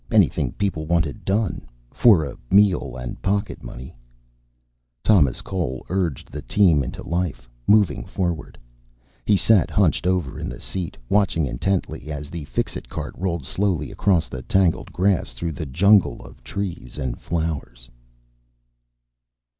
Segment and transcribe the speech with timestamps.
[0.09, 1.61] Anything people wanted done.
[1.91, 3.95] For a meal and pocket money.
[5.03, 8.57] Thomas Cole urged the team into life, moving forward.
[9.25, 13.91] He sat hunched over in the seat, watching intently, as the Fixit cart rolled slowly
[13.91, 17.87] across the tangled grass, through the jungle of trees and flowers.